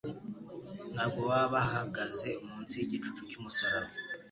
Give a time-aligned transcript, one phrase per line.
[0.93, 3.89] Ntabwo baba bahagaze munsi y'igicucu cy'umusaraba,